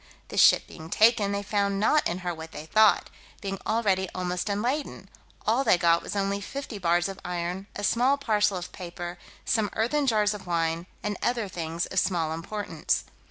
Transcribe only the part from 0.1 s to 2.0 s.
The ship being taken, they found